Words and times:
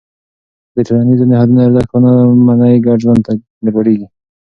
که 0.71 0.71
د 0.75 0.77
ټولنیزو 0.87 1.25
نهادونو 1.31 1.59
ارزښت 1.67 1.89
ونه 1.93 2.11
منې، 2.47 2.73
ګډ 2.85 2.97
ژوند 3.03 3.23
ګډوډېږي. 3.65 4.07